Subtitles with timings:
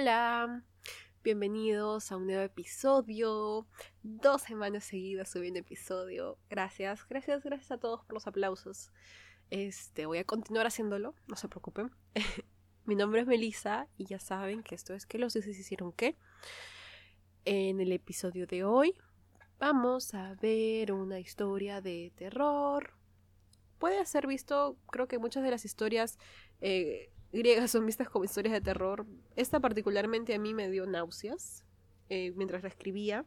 [0.00, 0.62] Hola,
[1.24, 3.66] bienvenidos a un nuevo episodio.
[4.04, 6.38] Dos semanas seguidas subiendo episodio.
[6.48, 8.92] Gracias, gracias, gracias a todos por los aplausos.
[9.50, 11.90] Este, voy a continuar haciéndolo, no se preocupen.
[12.84, 16.16] Mi nombre es Melissa y ya saben que esto es que los dioses hicieron qué.
[17.44, 18.94] En el episodio de hoy
[19.58, 22.92] vamos a ver una historia de terror.
[23.80, 26.20] Puede ser visto, creo que muchas de las historias
[26.60, 29.06] eh, griegas son vistas como historias de terror.
[29.36, 31.64] Esta particularmente a mí me dio náuseas
[32.08, 33.24] eh, mientras la escribía.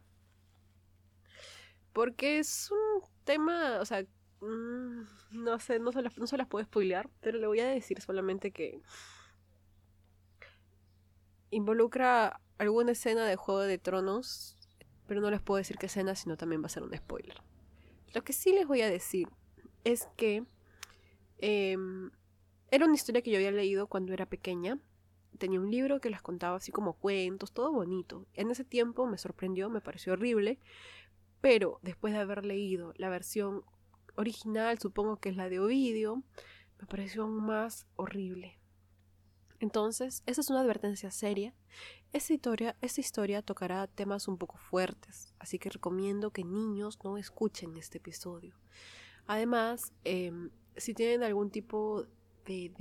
[1.92, 4.02] Porque es un tema, o sea,
[4.40, 5.02] mm,
[5.32, 8.00] no sé, no se, las, no se las puedo spoilear, pero le voy a decir
[8.00, 8.80] solamente que
[11.50, 14.56] involucra alguna escena de Juego de Tronos,
[15.06, 17.42] pero no les puedo decir qué escena, sino también va a ser un spoiler.
[18.14, 19.28] Lo que sí les voy a decir
[19.84, 20.44] es que
[21.38, 22.10] em,
[22.72, 24.78] era una historia que yo había leído cuando era pequeña.
[25.36, 28.26] Tenía un libro que las contaba así como cuentos, todo bonito.
[28.32, 30.58] En ese tiempo me sorprendió, me pareció horrible,
[31.42, 33.62] pero después de haber leído la versión
[34.16, 36.22] original, supongo que es la de Ovidio,
[36.80, 38.58] me pareció aún más horrible.
[39.60, 41.54] Entonces, esa es una advertencia seria.
[42.14, 47.18] Esta historia, esta historia tocará temas un poco fuertes, así que recomiendo que niños no
[47.18, 48.56] escuchen este episodio.
[49.26, 52.06] Además, em, si tienen algún tipo
[52.44, 52.72] de,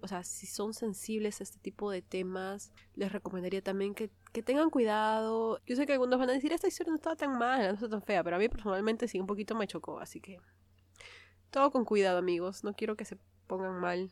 [0.00, 4.42] o sea, si son sensibles a este tipo de temas, les recomendaría también que, que,
[4.42, 5.60] tengan cuidado.
[5.66, 7.88] Yo sé que algunos van a decir, esta historia no estaba tan mala, no está
[7.88, 10.38] tan fea, pero a mí personalmente sí un poquito me chocó, así que
[11.50, 14.10] todo con cuidado amigos, no quiero que se pongan mal.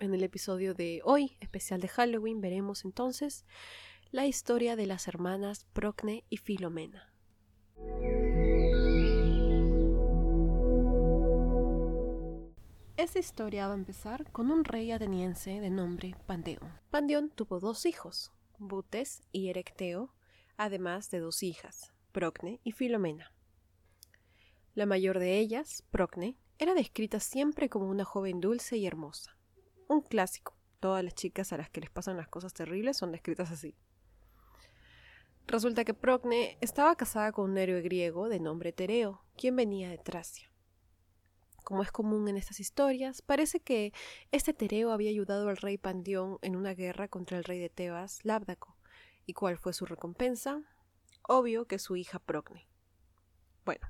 [0.00, 3.46] En el episodio de hoy, especial de Halloween, veremos entonces
[4.10, 7.12] la historia de las hermanas Procne y Filomena.
[13.04, 16.72] Esta historia va a empezar con un rey ateniense de nombre Pandeón.
[16.90, 20.14] Pandeón tuvo dos hijos, Butes y Erecteo,
[20.56, 23.30] además de dos hijas, Procne y Filomena.
[24.74, 29.36] La mayor de ellas, Procne, era descrita siempre como una joven dulce y hermosa.
[29.86, 30.56] Un clásico.
[30.80, 33.76] Todas las chicas a las que les pasan las cosas terribles son descritas así.
[35.46, 39.98] Resulta que Procne estaba casada con un héroe griego de nombre Tereo, quien venía de
[39.98, 40.53] Tracia.
[41.64, 43.94] Como es común en estas historias, parece que
[44.32, 48.22] este Tereo había ayudado al rey Pandión en una guerra contra el rey de Tebas,
[48.22, 48.76] Labdaco.
[49.24, 50.60] ¿Y cuál fue su recompensa?
[51.22, 52.68] Obvio que su hija Procne.
[53.64, 53.88] Bueno,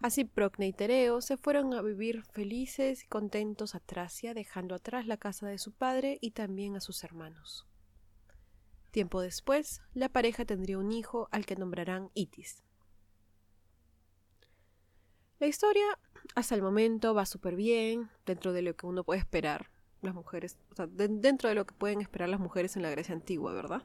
[0.00, 5.08] así Procne y Tereo se fueron a vivir felices y contentos a Tracia, dejando atrás
[5.08, 7.66] la casa de su padre y también a sus hermanos.
[8.92, 12.62] Tiempo después, la pareja tendría un hijo al que nombrarán Itis.
[15.42, 15.98] La historia
[16.36, 19.70] hasta el momento va súper bien, dentro de lo que uno puede esperar
[20.00, 23.12] las mujeres, o sea, dentro de lo que pueden esperar las mujeres en la Grecia
[23.12, 23.82] antigua, ¿verdad?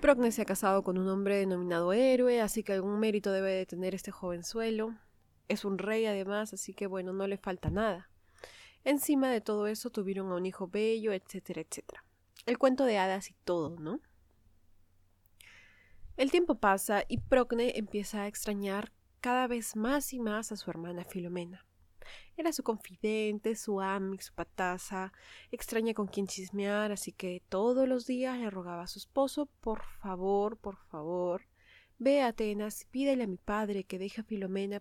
[0.00, 3.66] Procne se ha casado con un hombre denominado héroe, así que algún mérito debe de
[3.66, 4.98] tener este jovenzuelo.
[5.46, 8.10] Es un rey además, así que bueno, no le falta nada.
[8.82, 12.04] Encima de todo eso tuvieron a un hijo bello, etcétera, etcétera.
[12.46, 14.00] El cuento de hadas y todo, ¿no?
[16.16, 18.90] El tiempo pasa y Procne empieza a extrañar
[19.24, 21.64] cada vez más y más a su hermana Filomena.
[22.36, 25.14] Era su confidente, su amiga, su pataza,
[25.50, 29.82] extraña con quien chismear, así que todos los días le rogaba a su esposo, por
[29.82, 31.48] favor, por favor,
[31.98, 34.80] ve a Atenas y pídele a mi padre que deje a Filomena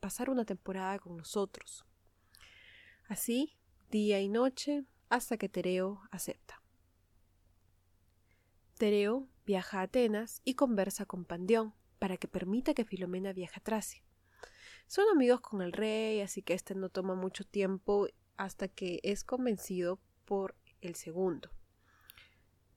[0.00, 1.84] pasar una temporada con nosotros.
[3.06, 3.56] Así,
[3.92, 6.60] día y noche, hasta que Tereo acepta.
[8.76, 13.62] Tereo viaja a Atenas y conversa con Pandión, para que permita que Filomena viaje a
[13.62, 14.02] Tracia.
[14.86, 18.06] Son amigos con el rey, así que este no toma mucho tiempo
[18.36, 21.50] hasta que es convencido por el segundo.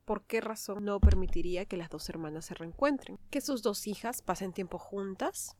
[0.05, 3.19] ¿Por qué razón no permitiría que las dos hermanas se reencuentren?
[3.29, 5.57] ¿Que sus dos hijas pasen tiempo juntas?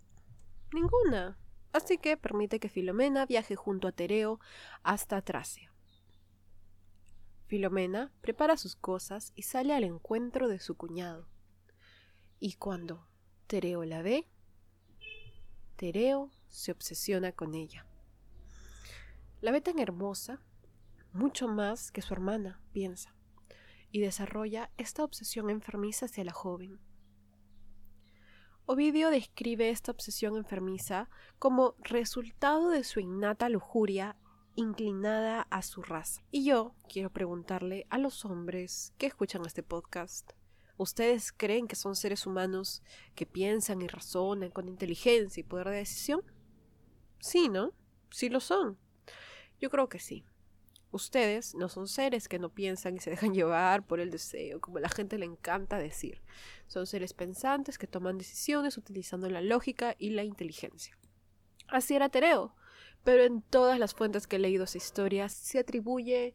[0.72, 1.38] Ninguna.
[1.74, 4.40] Así que permite que Filomena viaje junto a Tereo
[4.84, 5.74] hasta Tracia.
[7.48, 11.28] Filomena prepara sus cosas y sale al encuentro de su cuñado.
[12.40, 13.08] Y cuando
[13.48, 14.28] Tereo la ve.
[15.78, 17.86] Tereo se obsesiona con ella.
[19.40, 20.42] La ve tan hermosa,
[21.14, 23.16] mucho más que su hermana, piensa,
[23.90, 26.82] y desarrolla esta obsesión enfermiza hacia la joven.
[28.66, 31.10] Ovidio describe esta obsesión enfermiza
[31.40, 34.18] como resultado de su innata lujuria
[34.56, 36.22] inclinada a su raza.
[36.32, 40.34] Y yo quiero preguntarle a los hombres que escuchan este podcast,
[40.78, 42.84] ¿Ustedes creen que son seres humanos
[43.16, 46.22] que piensan y razonan con inteligencia y poder de decisión?
[47.20, 47.74] Sí, ¿no?
[48.12, 48.78] Sí lo son.
[49.60, 50.24] Yo creo que sí.
[50.92, 54.80] Ustedes no son seres que no piensan y se dejan llevar por el deseo, como
[54.80, 56.22] la gente le encanta decir.
[56.68, 60.98] Son seres pensantes que toman decisiones utilizando la lógica y la inteligencia.
[61.68, 62.56] Así era Tereo,
[63.04, 66.34] pero en todas las fuentes que he leído esa historia se atribuye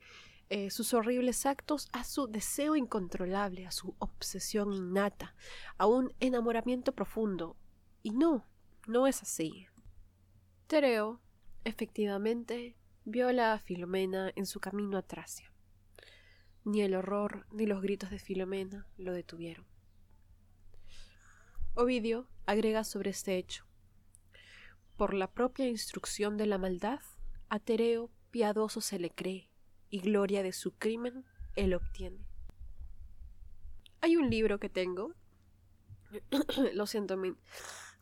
[0.54, 5.34] eh, sus horribles actos a su deseo incontrolable, a su obsesión innata,
[5.78, 7.56] a un enamoramiento profundo.
[8.02, 8.44] Y no,
[8.86, 9.66] no es así.
[10.66, 11.22] Tereo,
[11.64, 12.76] efectivamente,
[13.06, 15.50] viola a Filomena en su camino a Tracia.
[16.64, 19.64] Ni el horror ni los gritos de Filomena lo detuvieron.
[21.72, 23.64] Ovidio agrega sobre este hecho.
[24.98, 27.00] Por la propia instrucción de la maldad,
[27.48, 29.51] a Tereo piadoso se le cree,
[29.92, 31.24] y gloria de su crimen
[31.54, 32.26] él obtiene.
[34.00, 35.14] Hay un libro que tengo.
[36.74, 37.34] lo siento, me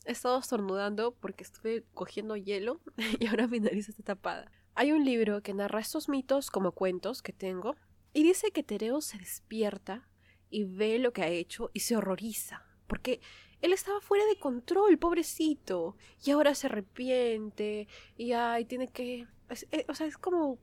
[0.06, 2.80] he estado estornudando porque estuve cogiendo hielo
[3.20, 4.50] y ahora mi nariz está tapada.
[4.74, 7.76] Hay un libro que narra estos mitos como cuentos que tengo
[8.14, 10.08] y dice que Tereo se despierta
[10.48, 13.20] y ve lo que ha hecho y se horroriza porque
[13.62, 17.86] él estaba fuera de control, pobrecito, y ahora se arrepiente
[18.16, 19.28] y ay, tiene que,
[19.70, 20.58] eh, o sea, es como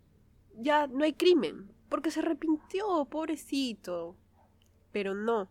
[0.57, 4.17] ya no hay crimen, porque se arrepintió, pobrecito.
[4.91, 5.49] Pero no.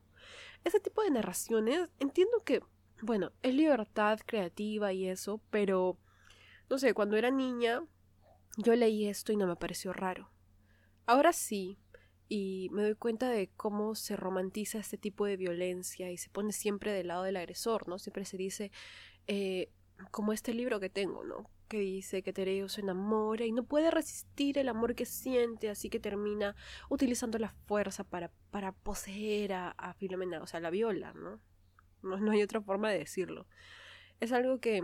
[0.64, 2.60] Ese tipo de narraciones, entiendo que,
[3.00, 5.98] bueno, es libertad creativa y eso, pero,
[6.68, 7.84] no sé, cuando era niña,
[8.56, 10.30] yo leí esto y no me pareció raro.
[11.06, 11.78] Ahora sí,
[12.28, 16.52] y me doy cuenta de cómo se romantiza este tipo de violencia y se pone
[16.52, 17.98] siempre del lado del agresor, ¿no?
[18.00, 18.72] Siempre se dice,
[19.28, 19.70] eh,
[20.10, 21.48] como este libro que tengo, ¿no?
[21.68, 25.90] Que dice que Tereo se enamora y no puede resistir el amor que siente, así
[25.90, 26.54] que termina
[26.88, 31.40] utilizando la fuerza para, para poseer a, Filomena, o sea, la viola, ¿no?
[32.02, 32.18] ¿no?
[32.18, 33.46] No hay otra forma de decirlo.
[34.20, 34.80] Es algo que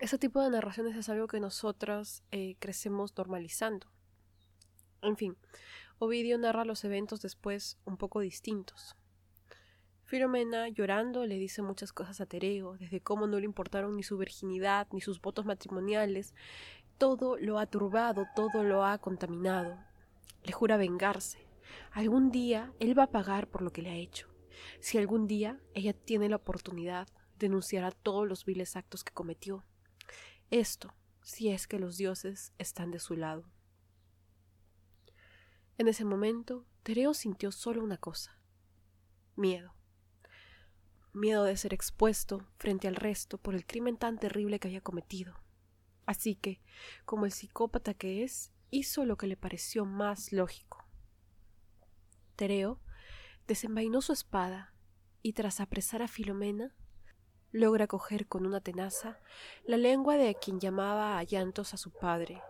[0.00, 3.86] ese tipo de narraciones es algo que nosotras eh, crecemos normalizando.
[5.02, 5.36] En fin,
[5.98, 8.96] Ovidio narra los eventos después un poco distintos.
[10.10, 14.18] Filomena, llorando, le dice muchas cosas a Tereo, desde cómo no le importaron ni su
[14.18, 16.34] virginidad, ni sus votos matrimoniales.
[16.98, 19.78] Todo lo ha turbado, todo lo ha contaminado.
[20.42, 21.46] Le jura vengarse.
[21.92, 24.26] Algún día él va a pagar por lo que le ha hecho.
[24.80, 27.06] Si algún día ella tiene la oportunidad,
[27.38, 29.64] denunciará todos los viles actos que cometió.
[30.50, 30.92] Esto,
[31.22, 33.44] si es que los dioses están de su lado.
[35.78, 38.40] En ese momento, Tereo sintió solo una cosa
[39.36, 39.79] miedo.
[41.12, 45.34] Miedo de ser expuesto frente al resto por el crimen tan terrible que había cometido.
[46.06, 46.60] Así que,
[47.04, 50.84] como el psicópata que es, hizo lo que le pareció más lógico.
[52.36, 52.80] Tereo
[53.46, 54.72] desenvainó su espada
[55.22, 56.74] y tras apresar a Filomena,
[57.52, 59.18] logra coger con una tenaza
[59.64, 62.40] la lengua de quien llamaba a llantos a su padre,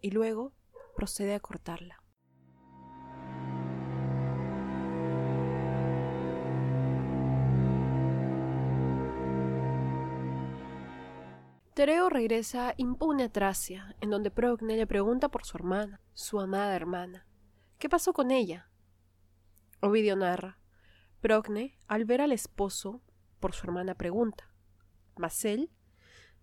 [0.00, 0.52] y luego
[0.94, 2.02] procede a cortarla.
[11.76, 16.74] Tereo regresa impune a Tracia, en donde Procne le pregunta por su hermana, su amada
[16.74, 17.26] hermana.
[17.78, 18.70] ¿Qué pasó con ella?
[19.82, 20.58] Ovidio narra.
[21.20, 23.02] Procne, al ver al esposo,
[23.40, 24.50] por su hermana pregunta.
[25.18, 25.70] Mas él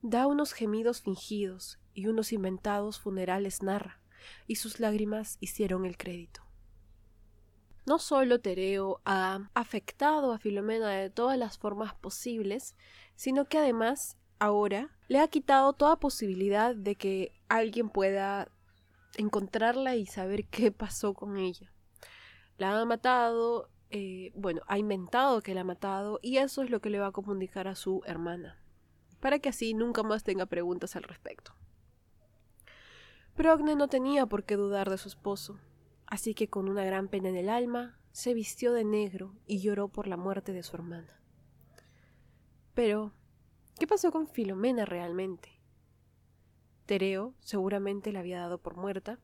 [0.03, 4.03] da unos gemidos fingidos y unos inventados funerales narra,
[4.45, 6.41] y sus lágrimas hicieron el crédito.
[7.87, 12.75] No solo Tereo ha afectado a Filomena de todas las formas posibles,
[13.15, 18.49] sino que además ahora le ha quitado toda posibilidad de que alguien pueda
[19.15, 21.71] encontrarla y saber qué pasó con ella.
[22.57, 26.81] La ha matado eh, bueno, ha inventado que la ha matado y eso es lo
[26.81, 28.59] que le va a comunicar a su hermana,
[29.19, 31.53] para que así nunca más tenga preguntas al respecto.
[33.35, 35.59] Progne no tenía por qué dudar de su esposo,
[36.07, 39.89] así que con una gran pena en el alma, se vistió de negro y lloró
[39.89, 41.21] por la muerte de su hermana.
[42.73, 43.13] Pero,
[43.79, 45.59] ¿qué pasó con Filomena realmente?
[46.85, 49.19] Tereo seguramente la había dado por muerta,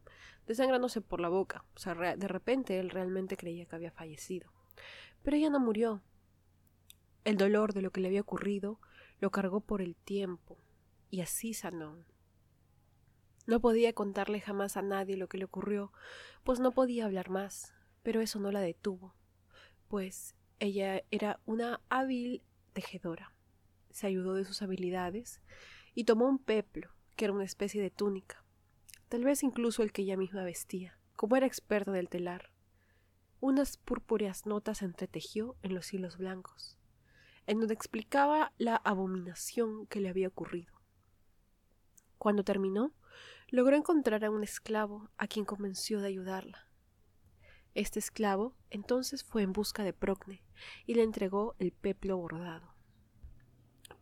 [0.47, 4.51] desangrándose por la boca, o sea, de repente él realmente creía que había fallecido.
[5.21, 6.01] Pero ella no murió.
[7.25, 8.79] El dolor de lo que le había ocurrido
[9.19, 10.57] lo cargó por el tiempo,
[11.09, 11.97] y así sanó.
[13.45, 15.91] No podía contarle jamás a nadie lo que le ocurrió,
[16.43, 19.15] pues no podía hablar más, pero eso no la detuvo,
[19.87, 23.33] pues ella era una hábil tejedora.
[23.89, 25.41] Se ayudó de sus habilidades
[25.95, 28.43] y tomó un peplo, que era una especie de túnica,
[29.09, 30.99] tal vez incluso el que ella misma vestía.
[31.15, 32.51] Como era experta del telar,
[33.41, 36.77] unas purpúreas notas entretejió en los hilos blancos,
[37.47, 40.73] en donde explicaba la abominación que le había ocurrido.
[42.17, 42.93] Cuando terminó,
[43.49, 46.69] logró encontrar a un esclavo a quien convenció de ayudarla.
[47.75, 50.43] Este esclavo entonces fue en busca de Procne
[50.85, 52.75] y le entregó el peplo bordado.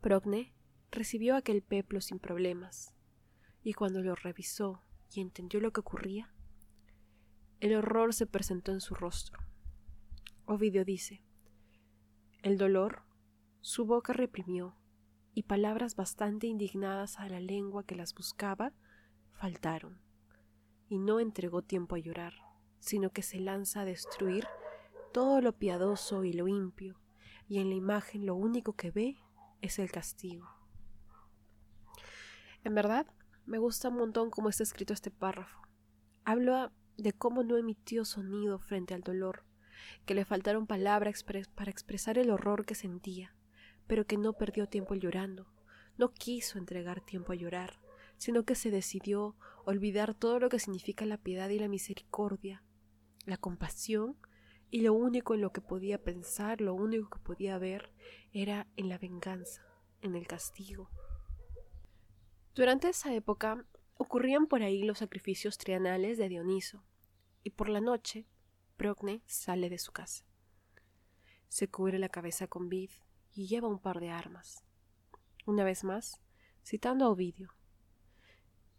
[0.07, 0.53] Procne
[0.89, 2.95] recibió aquel peplo sin problemas,
[3.61, 6.33] y cuando lo revisó y entendió lo que ocurría,
[7.59, 9.37] el horror se presentó en su rostro.
[10.45, 11.25] Ovidio dice,
[12.41, 13.01] el dolor
[13.59, 14.77] su boca reprimió,
[15.33, 18.71] y palabras bastante indignadas a la lengua que las buscaba
[19.33, 19.99] faltaron,
[20.87, 22.33] y no entregó tiempo a llorar,
[22.79, 24.47] sino que se lanza a destruir
[25.11, 26.97] todo lo piadoso y lo impio,
[27.49, 29.17] y en la imagen lo único que ve
[29.61, 30.47] es el castigo.
[32.63, 33.07] En verdad,
[33.45, 35.61] me gusta un montón cómo está escrito este párrafo.
[36.25, 39.45] Habla de cómo no emitió sonido frente al dolor,
[40.05, 43.35] que le faltaron palabras para expresar el horror que sentía,
[43.87, 45.47] pero que no perdió tiempo llorando,
[45.97, 47.79] no quiso entregar tiempo a llorar,
[48.17, 49.35] sino que se decidió
[49.65, 52.63] olvidar todo lo que significa la piedad y la misericordia,
[53.25, 54.17] la compasión,
[54.69, 57.91] y lo único en lo que podía pensar, lo único que podía ver,
[58.31, 59.65] era en la venganza,
[60.01, 60.89] en el castigo.
[62.53, 66.83] Durante esa época ocurrían por ahí los sacrificios trianales de Dioniso,
[67.43, 68.25] y por la noche
[68.75, 70.25] Procne sale de su casa.
[71.47, 72.91] Se cubre la cabeza con vid
[73.33, 74.63] y lleva un par de armas.
[75.45, 76.19] Una vez más,
[76.63, 77.53] citando a Ovidio,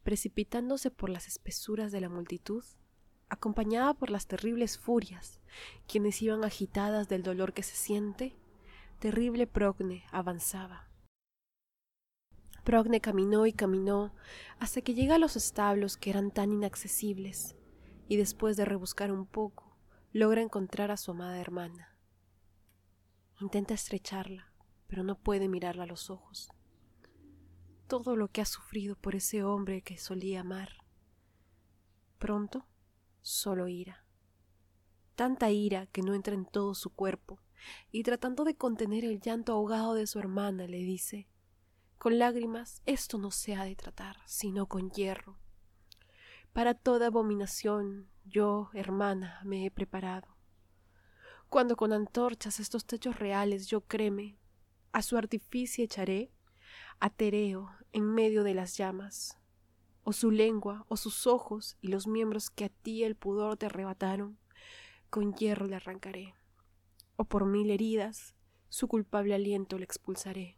[0.03, 2.65] precipitándose por las espesuras de la multitud,
[3.29, 5.41] acompañada por las terribles furias,
[5.87, 8.37] quienes iban agitadas del dolor que se siente,
[8.99, 10.89] terrible Progne avanzaba.
[12.65, 14.15] Progne caminó y caminó
[14.59, 17.57] hasta que llega a los establos que eran tan inaccesibles,
[18.09, 19.77] y después de rebuscar un poco,
[20.13, 21.97] logra encontrar a su amada hermana.
[23.41, 24.53] Intenta estrecharla,
[24.87, 26.51] pero no puede mirarla a los ojos
[27.89, 30.85] todo lo que ha sufrido por ese hombre que solía amar.
[32.19, 32.67] Pronto,
[33.29, 34.05] solo ira.
[35.15, 37.41] Tanta ira que no entra en todo su cuerpo,
[37.91, 41.29] y tratando de contener el llanto ahogado de su hermana, le dice
[41.99, 45.39] Con lágrimas esto no se ha de tratar, sino con hierro.
[46.53, 50.37] Para toda abominación yo, hermana, me he preparado.
[51.49, 54.39] Cuando con antorchas estos techos reales yo creme,
[54.93, 56.33] a su artificio echaré
[57.01, 59.39] a Tereo en medio de las llamas,
[60.09, 63.67] o su lengua, o sus ojos y los miembros que a ti el pudor te
[63.67, 64.39] arrebataron,
[65.11, 66.35] con hierro le arrancaré,
[67.17, 68.35] o por mil heridas
[68.71, 70.57] su culpable aliento le expulsaré.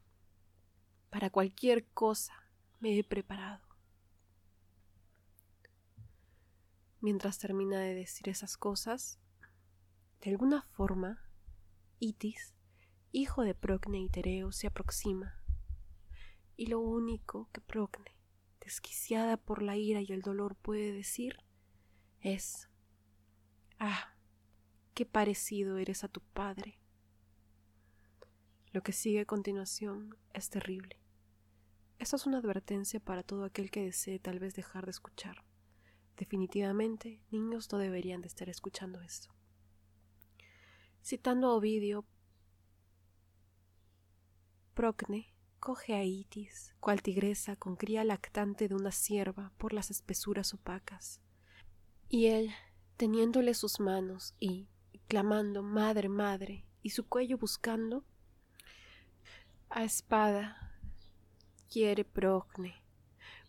[1.10, 2.32] Para cualquier cosa
[2.78, 3.66] me he preparado.
[7.00, 9.18] Mientras termina de decir esas cosas,
[10.20, 11.28] de alguna forma,
[11.98, 12.54] Itis,
[13.10, 15.42] hijo de Procne y Tereo, se aproxima
[16.56, 18.19] y lo único que Procne,
[18.70, 21.38] desquiciada por la ira y el dolor, puede decir
[22.20, 22.68] es
[23.80, 24.14] Ah,
[24.94, 26.78] qué parecido eres a tu padre.
[28.72, 31.00] Lo que sigue a continuación es terrible.
[31.98, 35.44] Esta es una advertencia para todo aquel que desee tal vez dejar de escuchar.
[36.16, 39.34] Definitivamente, niños no deberían de estar escuchando esto.
[41.02, 42.04] Citando a Ovidio,
[44.74, 45.29] Procne
[45.60, 51.20] coge a Itis, cual tigresa con cría lactante de una cierva por las espesuras opacas.
[52.08, 52.50] Y él,
[52.96, 54.68] teniéndole sus manos y,
[55.06, 58.04] clamando Madre, Madre, y su cuello buscando,
[59.68, 60.80] a espada
[61.70, 62.74] quiere Procne,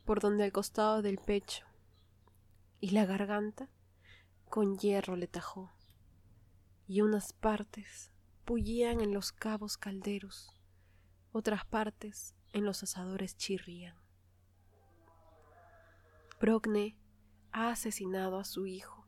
[0.05, 1.65] por donde al costado del pecho,
[2.81, 3.69] y la garganta
[4.49, 5.71] con hierro le tajó,
[6.87, 8.11] y unas partes
[8.45, 10.60] bullían en los cabos calderos,
[11.31, 13.95] otras partes en los asadores chirrían.
[16.39, 16.97] Procne
[17.51, 19.05] ha asesinado a su hijo.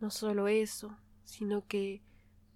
[0.00, 2.02] No solo eso, sino que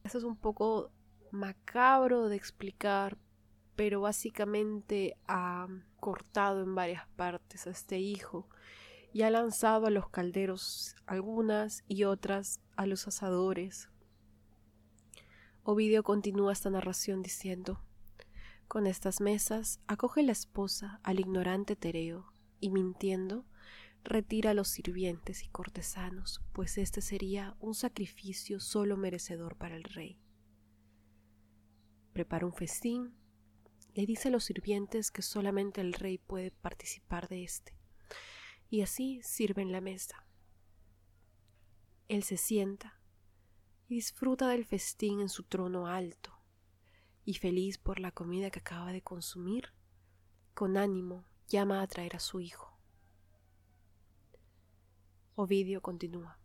[0.05, 0.91] eso es un poco
[1.31, 3.19] macabro de explicar,
[3.77, 5.69] pero básicamente ha
[6.01, 8.49] cortado en varias partes a este hijo
[9.13, 13.89] y ha lanzado a los calderos algunas y otras a los asadores.
[15.63, 17.81] Ovidio continúa esta narración diciendo
[18.69, 23.45] con estas mesas acoge la esposa al ignorante Tereo y mintiendo
[24.07, 29.85] retira a los sirvientes y cortesanos, pues este sería un sacrificio solo merecedor para el
[29.85, 30.21] rey.
[32.13, 33.15] Prepara un festín,
[33.95, 37.77] le dice a los sirvientes que solamente el rey puede participar de éste,
[38.71, 40.27] y así sirven la mesa.
[42.09, 43.01] Él se sienta
[43.89, 46.36] y disfruta del festín en su trono alto,
[47.27, 49.73] y feliz por la comida que acaba de consumir,
[50.55, 52.79] con ánimo llama a traer a su hijo.
[55.35, 56.39] Ovidio continúa.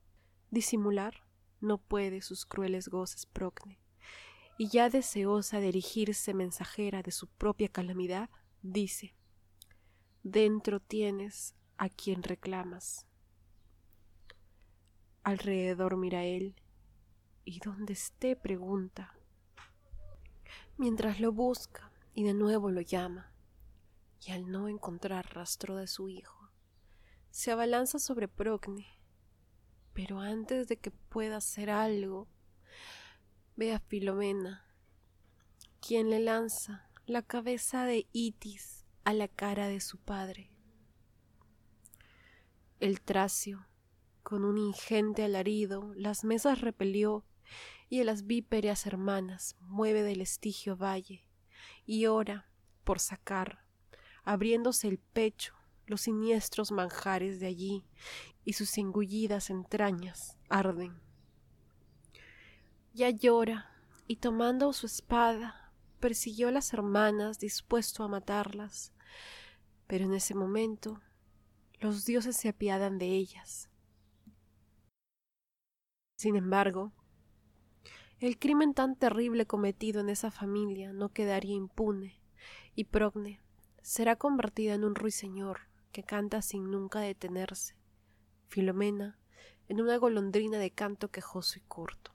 [0.49, 1.23] Disimular
[1.61, 3.79] no puede sus crueles goces Procne,
[4.57, 8.29] y ya deseosa de erigirse mensajera de su propia calamidad,
[8.63, 9.15] dice
[10.23, 13.05] Dentro tienes a quien reclamas.
[15.23, 16.55] Alrededor mira él,
[17.45, 19.15] y donde esté pregunta.
[20.77, 23.33] Mientras lo busca y de nuevo lo llama,
[24.25, 26.51] y al no encontrar rastro de su hijo,
[27.29, 29.01] se abalanza sobre Procne
[29.93, 32.27] pero antes de que pueda hacer algo,
[33.55, 34.65] ve a Filomena,
[35.81, 40.49] quien le lanza la cabeza de Itis a la cara de su padre.
[42.79, 43.67] El tracio,
[44.23, 47.25] con un ingente alarido, las mesas repelió
[47.91, 51.27] y a las víperas hermanas mueve del estigio valle
[51.85, 52.49] y ora
[52.85, 53.65] por sacar,
[54.23, 55.53] abriéndose el pecho,
[55.87, 57.83] los siniestros manjares de allí
[58.45, 61.01] y sus engullidas entrañas arden.
[62.93, 63.69] Ya llora
[64.07, 68.93] y tomando su espada persiguió a las hermanas dispuesto a matarlas,
[69.87, 71.01] pero en ese momento
[71.81, 73.69] los dioses se apiadan de ellas.
[76.15, 76.93] Sin embargo,
[78.21, 82.21] el crimen tan terrible cometido en esa familia no quedaría impune,
[82.75, 83.41] y Progne
[83.81, 85.61] será convertida en un ruiseñor
[85.91, 87.75] que canta sin nunca detenerse,
[88.47, 89.17] Filomena
[89.69, 92.11] en una golondrina de canto quejoso y corto.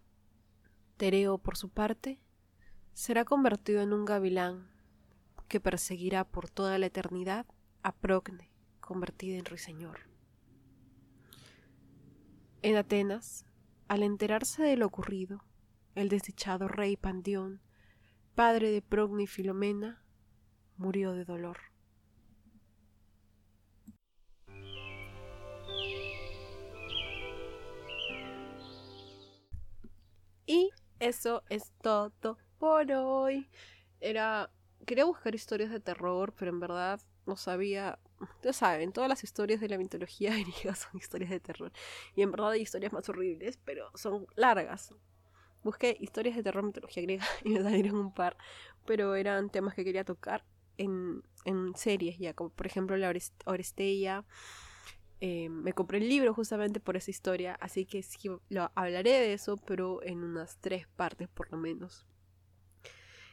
[0.96, 2.20] Tereo, por su parte,
[2.92, 4.70] será convertido en un gavilán
[5.48, 7.46] que perseguirá por toda la eternidad
[7.82, 10.00] a Procne, convertida en ruiseñor.
[12.62, 13.44] En Atenas,
[13.88, 15.42] al enterarse de lo ocurrido,
[15.96, 17.60] el desdichado rey Pandión,
[18.34, 20.04] padre de Procne y Filomena,
[20.76, 21.56] murió de dolor.
[30.46, 33.48] Y eso es todo por hoy.
[34.00, 34.50] Era.
[34.87, 37.98] Quería buscar historias de terror, pero en verdad no sabía.
[38.42, 41.72] Ya saben, todas las historias de la mitología griega son historias de terror.
[42.14, 44.94] Y en verdad hay historias más horribles, pero son largas.
[45.66, 48.37] Busqué historias de terror mitología griega y me salieron un par,
[48.85, 50.44] pero eran temas que quería tocar
[50.79, 53.12] en, en series ya, como por ejemplo la
[53.46, 54.24] Oresteia
[55.20, 59.33] eh, me compré el libro justamente por esa historia, así que sí lo hablaré de
[59.33, 62.07] eso, pero en unas tres partes por lo menos.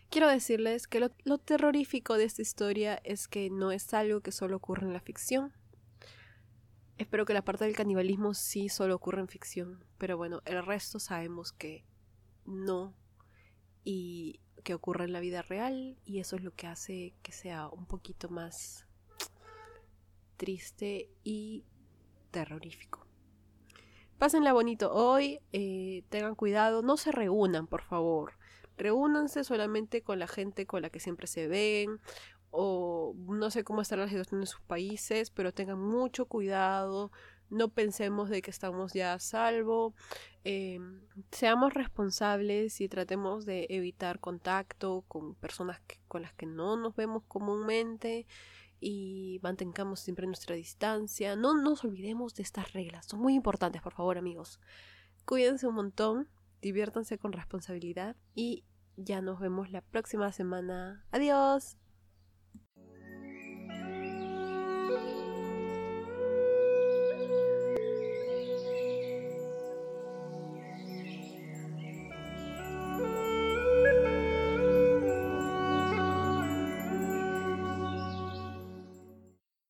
[0.09, 4.31] Quiero decirles que lo, lo terrorífico de esta historia es que no es algo que
[4.31, 5.53] solo ocurre en la ficción.
[6.97, 10.97] Espero que la parte del canibalismo sí solo ocurre en ficción, pero bueno, el resto
[10.97, 11.85] sabemos que
[12.45, 12.93] no
[13.83, 17.67] y que ocurre en la vida real y eso es lo que hace que sea
[17.67, 18.87] un poquito más
[20.37, 21.65] triste y
[22.31, 23.05] terrorífico.
[24.17, 28.37] Pásenla bonito hoy, eh, tengan cuidado, no se reúnan, por favor.
[28.77, 31.99] Reúnanse solamente con la gente con la que siempre se ven
[32.49, 37.11] o no sé cómo estará la situación en sus países, pero tengan mucho cuidado,
[37.53, 39.93] no pensemos de que estamos ya a salvo,
[40.43, 40.79] eh,
[41.31, 47.23] seamos responsables y tratemos de evitar contacto con personas con las que no nos vemos
[47.27, 48.27] comúnmente
[48.79, 51.35] y mantengamos siempre nuestra distancia.
[51.35, 54.59] No nos olvidemos de estas reglas, son muy importantes, por favor, amigos.
[55.25, 56.27] Cuídense un montón,
[56.61, 58.65] diviértanse con responsabilidad y
[58.97, 61.05] ya nos vemos la próxima semana.
[61.11, 61.82] Adiós.